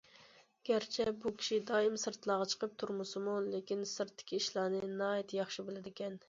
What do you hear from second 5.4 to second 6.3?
ياخشى بىلىدىكەن.